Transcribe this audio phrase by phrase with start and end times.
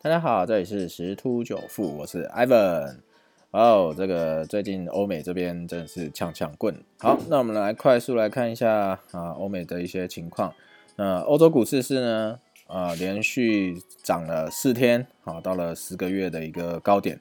[0.00, 2.98] 大家好，这里是十突九富，我是 Ivan。
[3.50, 6.72] 哦，这个最近欧美这边真的是呛呛棍。
[7.00, 10.54] 好，那我们来快速来看一下啊，欧美的一些情况。
[10.94, 12.38] 那欧洲股市是呢，
[12.68, 17.20] 啊，连续涨了四天，啊，到了十个月的一个高点。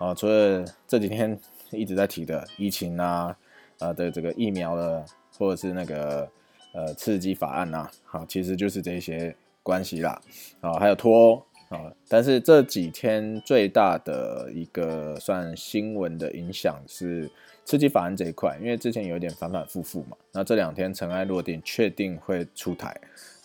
[0.00, 1.38] 啊，除了这几天
[1.70, 3.36] 一直在提的疫情啊，
[3.78, 5.04] 啊的这个疫苗的，
[5.38, 6.28] 或者是那个
[6.74, 10.20] 呃刺激法案呐，好，其实就是这些关系啦。
[10.60, 11.45] 啊，还有脱欧。
[11.68, 17.28] 啊，但是这几天最大的一个算新闻的影响是
[17.64, 22.96] 刺激法案这一块，因为之前有点反反复复嘛，那这两天尘埃落定，确定会出台，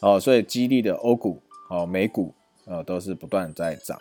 [0.01, 2.31] 哦，所以激励的欧股、哦美股，
[2.65, 3.99] 呃，都是不断在涨。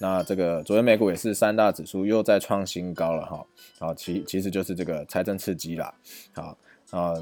[0.00, 3.46] 那这个昨天美股也是三大指数又在创新高了哈，
[3.78, 5.94] 好，其其实就是这个财政刺激啦，
[6.34, 6.58] 好，
[6.90, 7.14] 啊。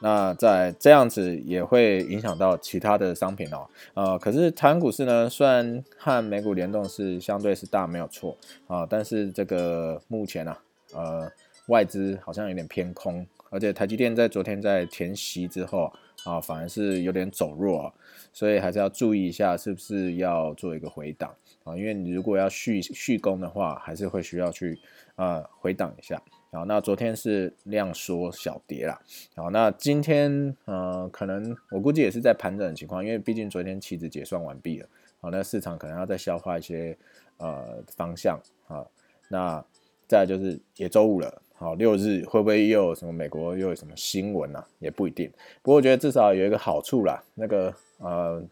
[0.00, 8.36] 那在这样子也会影响到其他的商品哦，呃，可是台湾股市呢，虽然和美股联动是相对是大没有错
[8.68, 10.56] 啊，但是这个目前呢，
[10.94, 11.28] 呃，
[11.66, 15.92] 外资好像有点偏空，而且台积电在昨天在填息之后
[16.24, 17.92] 啊，反而是有点走弱，
[18.32, 21.76] 所以还是要注意一下，是不是要做一个回档啊？
[21.76, 24.78] 因为你如果要续续攻的话，还是会需要去
[25.16, 26.22] 啊回档一下。
[26.50, 28.98] 好，那昨天是量缩小跌啦。
[29.36, 34.88] 好，那今天呃，可能我估计也是在盘整的情况，因为毕竟昨天期指结算完毕了。
[35.20, 36.96] 好，那市场可能要再消化一些
[37.36, 38.82] 呃方向啊。
[39.28, 39.62] 那
[40.06, 44.66] 再就是也周五了，好，六日会不会又有什么美国又有什么新闻啊？
[44.78, 45.30] 也不一定。
[45.62, 48.42] 不过我觉得至少有一个好处啦，那个呃。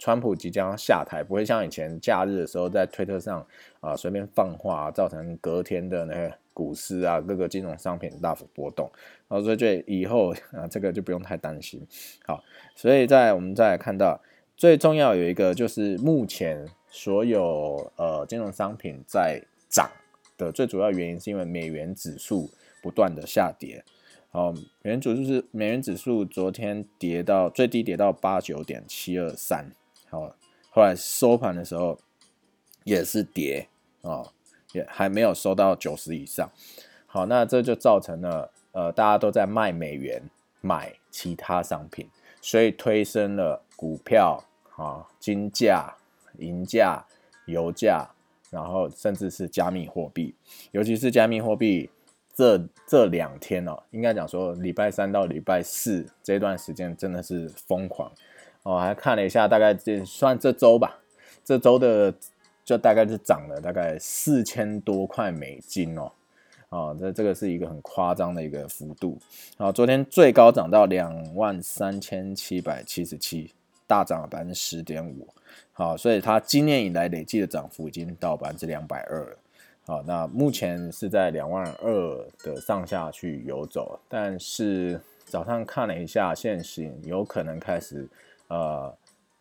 [0.00, 3.46] 川普即将下台，不会像以前假日的时候在推特上
[3.80, 8.90] 啊随便放话，造成隔天的那个股市啊各个金融商品大幅波动。
[9.28, 11.86] 然后所以就以后啊这个就不用太担心。
[12.26, 12.42] 好，
[12.74, 14.18] 所以在我们再来看到
[14.56, 19.90] 最重要有一个就是目前所有呃金融商品在涨
[20.38, 22.48] 的最主要原因是因为美元指数
[22.82, 23.84] 不断的下跌。
[24.30, 29.66] 好，美元指数是美元指数昨天跌到最低跌到八九点七二三。
[30.10, 30.34] 好，
[30.70, 31.96] 后来收盘的时候
[32.82, 33.68] 也是跌
[34.02, 34.24] 啊，
[34.72, 36.50] 也还没有收到九十以上。
[37.06, 40.20] 好，那这就造成了呃，大家都在卖美元
[40.60, 42.08] 买其他商品，
[42.40, 44.42] 所以推升了股票
[44.76, 45.94] 啊、金价、
[46.38, 47.04] 银价、
[47.46, 48.08] 油价，
[48.50, 50.34] 然后甚至是加密货币，
[50.72, 51.88] 尤其是加密货币
[52.34, 58.10] 这这两天哦，应该讲说礼拜三到礼拜四这段时间真的是疯狂。
[58.62, 61.00] 哦，还看了一下，大概这算这周吧，
[61.42, 62.14] 这周的
[62.62, 66.12] 就大概是涨了大概四千多块美金哦，
[66.68, 69.18] 啊，这这个是一个很夸张的一个幅度，
[69.56, 73.50] 啊，昨天最高涨到两万三千七百七十七，
[73.86, 75.26] 大涨了百分之十点五，
[75.72, 79.36] 好，所以它今年以来累计的涨幅已经到百分之两百二了，
[79.86, 88.06] 好，那目前是在两万二的上下去游走，但是早上看了一下现行，有可能开始。
[88.50, 88.92] 呃，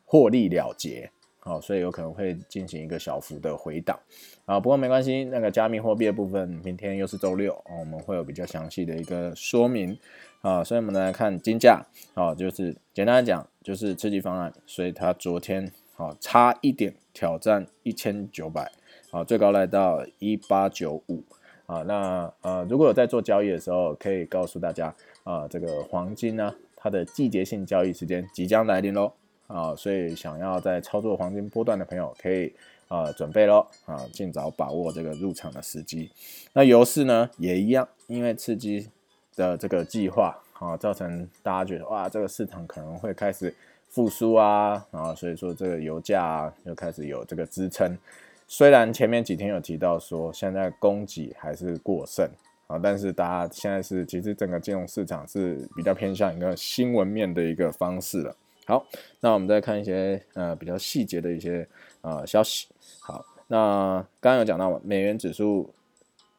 [0.05, 3.99] 获利了结，好，所以有可能会进行一个小幅的回档，
[4.45, 9.97] 啊，不过没关系，那个加密货币的部分，明天又是周六，我们会有比较详细的一个说明，
[10.41, 11.83] 啊，所以我们来看金价，
[12.13, 18.71] 啊，就是简单来讲，就是刺激方案，所以它昨天，啊，差一点挑战一千九百，
[19.09, 21.23] 啊，最高来到一八九五，
[21.65, 24.93] 啊，那呃，如果有在做交易的时候，可以告诉大家，
[25.23, 26.53] 啊，这个黄金呢？
[26.81, 29.11] 它的季节性交易时间即将来临喽，
[29.47, 32.53] 啊，所以想要在操作黄金波段的朋友可以
[32.87, 36.09] 啊准备喽，啊，尽早把握这个入场的时机。
[36.53, 38.87] 那油市呢也一样，因为刺激
[39.35, 43.53] 的这个计划啊，造成大家觉得哇，这个市场可能会开始
[43.89, 47.97] 复苏啊，然后所以说这个油价又开始有这个支撑。
[48.47, 52.27] 虽然前面几天有提到说现在供给还是过剩。
[52.69, 58.35] 啊，但是大家现在是，其实整个金融市场是比较偏向一个新闻面的一个方式了。
[58.67, 58.85] 好，
[59.21, 61.67] 那我们再看一些呃比较细节的一些
[62.01, 62.67] 呃消息。
[62.99, 65.73] 好，那刚刚有讲到美元指数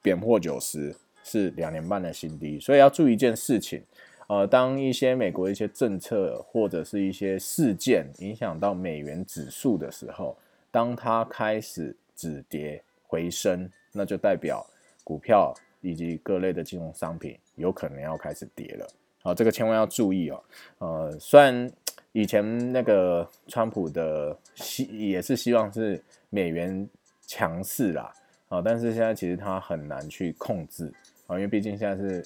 [0.00, 0.94] 贬破九十
[1.25, 3.83] 是两年半的新低，所以要注意一件事情，
[4.29, 10.37] 呃，当一些美国一些政策或者是一些事件影响到美元指数的时候，
[10.71, 14.65] 当它开始止跌回升，那就代表
[15.03, 15.53] 股票。
[15.81, 18.87] 以及各类的金融商品有可能要开始跌了，
[19.23, 20.43] 好，这个千万要注意哦。
[20.79, 21.71] 呃，虽然
[22.12, 26.88] 以前那个川普的希也是希望是美元
[27.27, 28.12] 强势啦，
[28.49, 30.93] 啊，但是现在其实他很难去控制
[31.27, 32.25] 啊，因为毕竟现在是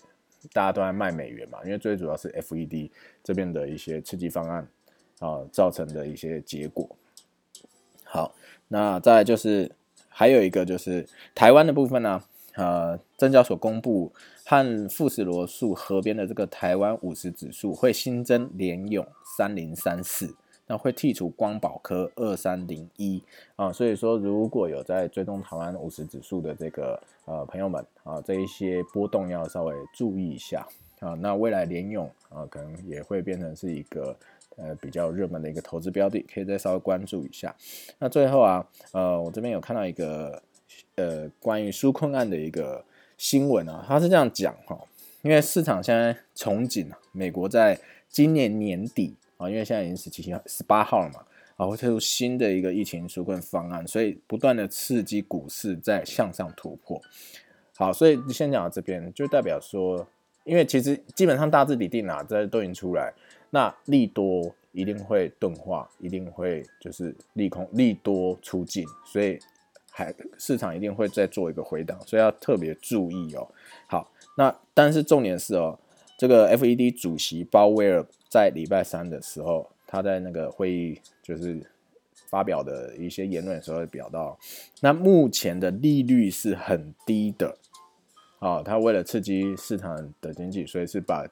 [0.52, 2.90] 大家都在卖美元嘛，因为最主要是 FED
[3.22, 4.66] 这边的一些刺激方案
[5.20, 6.88] 啊造成的一些结果。
[8.02, 8.34] 好，
[8.68, 9.70] 那再就是
[10.08, 12.22] 还有一个就是台湾的部分呢，
[12.54, 14.12] 呃，证交所公布
[14.44, 19.06] 和富士罗素合编的这个台湾五十指数会新增联勇
[19.36, 20.34] 三零三四。
[20.66, 23.22] 那会剔除光宝科二三零一
[23.54, 30.66] 啊，所以说如果有在追踪台湾五十指数的这个呃朋友们啊，这一些波动要稍微注意一下
[31.00, 31.12] 啊。
[31.20, 34.16] 那未来联勇啊，可能也会变成是一个
[34.56, 37.54] 呃比较热门的一个投资标的，可以再稍微关注一下。
[37.98, 40.42] 那最后啊，呃，我这边有看到一个
[40.96, 42.84] 呃关于纾困案的一个
[43.18, 44.78] 新闻啊，他是这样讲哈，
[45.22, 47.78] 因为市场现在憧憬美国在
[48.08, 49.14] 今年年底。
[49.36, 51.18] 啊，因为现在已经十七号、十八号了嘛，
[51.56, 57.02] 啊，会推出新的一个疫情纾困方案，所以不断的刺激股市在向上突破。
[57.74, 60.06] 好，所以先讲到这边，就代表说，
[60.44, 63.12] 因为其实基本上大致底定啊，这都已经出来，
[63.50, 69.36] 那利多一定会钝化，一定会就是利空利多出尽，所以
[69.96, 73.48] 还市场一定会再做一个回档，所以要特别注意哦。
[73.86, 75.78] 好，那但是重点是哦。
[76.16, 81.60] 这个 FED 主席鲍威尔在礼拜三的时候，他在那个会议就是
[82.28, 84.38] 发表的一些言论的时候，表到，
[84.80, 87.56] 那目前的利率是很低的，
[88.38, 91.26] 啊，他为了刺激市场的经济，所以是把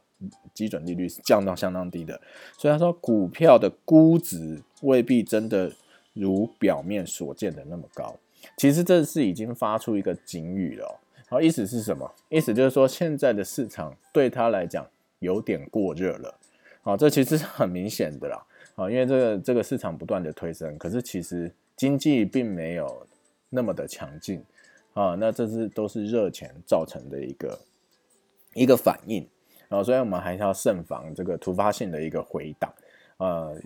[0.53, 2.21] 基准利率降到相当低的，
[2.59, 5.73] 所以他说股票的估值未必真的
[6.13, 8.17] 如表面所见的那么高，
[8.57, 11.01] 其实这是已经发出一个警语了。
[11.29, 12.13] 好，意思是什么？
[12.29, 14.87] 意思就是说，现在的市场对他来讲
[15.21, 16.39] 有点过热了。
[16.83, 18.45] 好，这其实是很明显的啦。
[18.75, 23.07] 好，因为这个这个市场不断的推升，可是其实经济并没有
[23.49, 24.45] 那么的强劲
[24.93, 25.15] 啊。
[25.19, 27.59] 那这是都是热钱造成的一个
[28.53, 29.27] 一个反应
[29.69, 29.83] 然啊。
[29.83, 32.71] 所以我们还是要慎防这个突发性的一个回档。
[33.17, 33.57] 呃，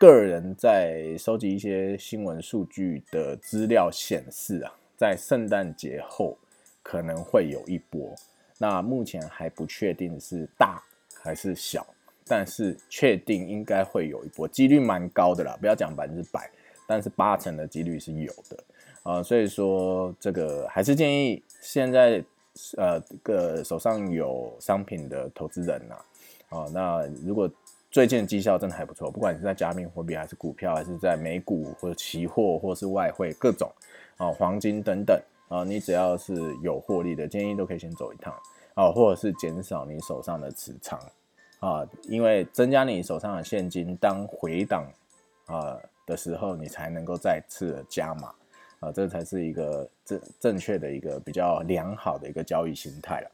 [0.00, 6.36] 个人在收集一些新闻数据的资料显示啊，在圣诞节后。
[6.82, 8.16] 可能会有一波，
[8.58, 10.82] 那目前还不确定是大
[11.22, 11.86] 还是小，
[12.26, 16.50] 但是确定应该会有一波，几率蛮高的啦，不要讲百分之百，
[16.88, 18.64] 但是八成的几率是有的
[19.02, 22.24] 啊，所以说这个还是建议现在
[22.78, 25.94] 呃个手上有商品的投资人呐，
[26.48, 27.48] 啊，那如果
[27.90, 33.70] 最近的绩效真的还不错，不管你是在加密货币还是股票，还是在美股或者期货或是外汇各种
[34.16, 35.20] 啊黄金等等。
[35.48, 36.32] 啊，你只要是
[36.62, 38.32] 有获利的，建议都可以先走一趟
[38.74, 40.96] 啊，或者是减少你手上的持仓
[41.58, 44.88] 啊，因为增加你手上的现金，当回档
[45.46, 45.76] 啊
[46.06, 48.32] 的时候，你才能够再次的加码
[48.78, 53.30] 啊，这才是一个正正确的一个比较良好的一个交易心态了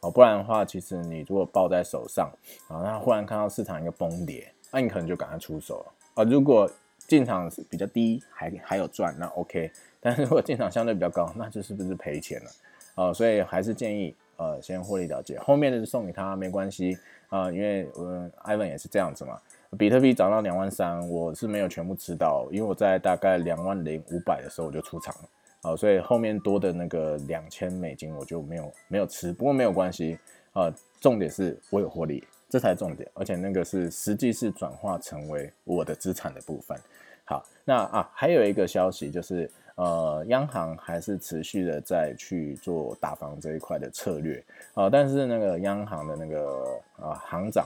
[0.00, 2.30] 哦，不然的话，其实你如果抱在手上
[2.68, 6.70] 啊，那忽然看到市场一个崩跌，那你可能就赶快出手了啊，如果
[7.06, 9.70] 进场比较低，还还有赚，那 OK。
[10.00, 12.50] 但是如果进场相对比较高，那就是不是赔钱了
[12.94, 13.12] 啊？
[13.12, 16.96] 所以还是建议呃先获利了结，后面的送给他没关系
[17.28, 19.36] 啊，因为呃艾文也是这样子嘛。
[19.76, 25.28] 比特币涨到两万三，我是没有全部吃到，因为我在大概两万零五百的时候我就出场了
[25.62, 30.18] 啊，所以后面多的那个两千美金我就没有没有吃，不过没有关系
[30.52, 36.78] 啊，重点是我有获利，这才重点，而且那个是实际是转化成为我的资产的部分。
[37.24, 39.50] 好，那啊还有一个消息就是。
[39.78, 44.44] 呃，央行还是持续的在去做打房这一块的策略
[44.74, 47.64] 啊，但是那个央行的那个啊行长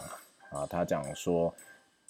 [0.50, 1.50] 啊，他讲说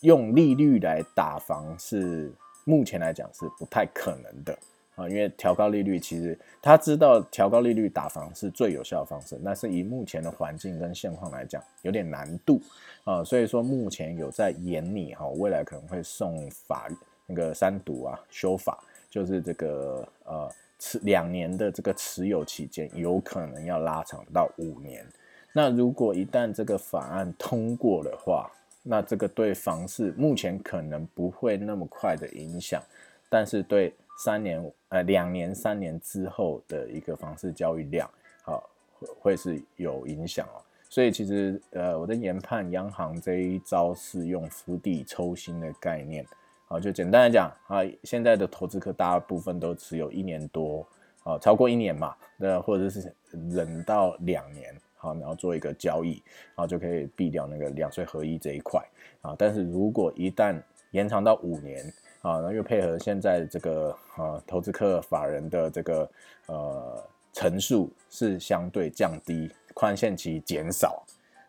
[0.00, 2.32] 用利率来打房是
[2.64, 4.58] 目前来讲是不太可能的
[4.94, 12.60] 啊，因为调高利率其实他知道调高利率打房是最有效的方式，但是以目前的环境跟现况来讲有点难度
[13.04, 16.88] 啊，所以说目前有在演拟哈，未来可能会送法
[17.26, 18.78] 那个三读啊修法。
[19.10, 25.04] 就是这个呃持两年的这个持有期间，有可能要拉长到五年。
[25.52, 28.50] 那如果一旦这个法案通过的话，
[28.82, 32.82] 那这个对房市目前可能不会那么快的影响，
[33.28, 33.92] 但是对
[34.22, 38.08] 三年呃两年三年之后的一个房市交易量，
[38.44, 38.70] 好
[39.18, 40.62] 会是有影响哦。
[40.88, 46.24] 所以其实呃我的研判，央行这一招是用釜底抽薪的概念。
[46.68, 50.86] 啊，就简单来讲啊，现在的投资客大部分都持有一年多，
[51.24, 53.12] 啊，超过一年嘛，那或者是
[53.50, 56.22] 忍到两年，好，然后做一个交易，
[56.54, 58.80] 然后就可以避掉那个两税合一这一块
[59.20, 59.34] 啊。
[59.36, 60.62] 但是如果一旦
[60.92, 61.84] 延长到五年，
[62.22, 66.10] 啊，然后又配合现在这个啊投资客法人的这个
[66.46, 71.04] 呃层数是相对降低，宽限期减少，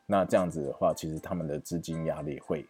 [0.06, 2.65] 那这样子的话，其实他们的资金压力会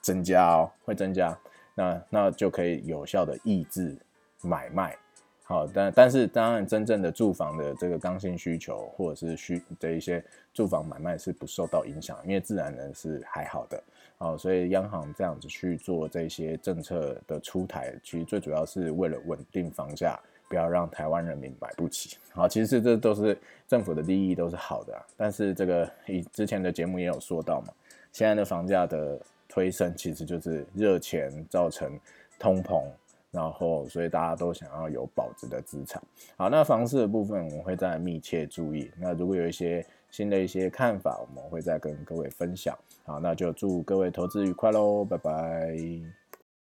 [0.00, 1.36] 增加哦，会增加。
[1.74, 3.96] 那那就可以有效的抑制
[4.42, 4.96] 买卖。
[5.42, 13.82] 好，但但是当然，真正的住房的这个刚性需求或者是需的一些住房买卖是不受到影响，因为自然人是还好的。
[14.18, 20.18] 好，所以央行这样子去做这些政策的出台，其实最主要是为了稳定房价，
[20.48, 22.16] 不要让台湾人民买不起。
[22.32, 24.94] 好，其实这都是政府的利益，都是好的。
[25.16, 27.72] 但是这个以之前的节目也有说到嘛，
[28.12, 31.98] 现在的房价的推升，其实就是热钱造成
[32.38, 32.82] 通膨。
[33.30, 36.00] 然后，所以大家都想要有保值的资产。
[36.36, 38.88] 好，那房市的部分，我会再密切注意。
[38.96, 42.78] 那如果有一些新的一些看法，我们会再跟各位分享。
[43.02, 46.23] 好，那就祝各位投资愉快喽，拜拜。